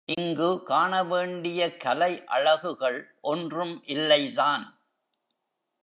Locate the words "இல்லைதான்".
3.87-4.65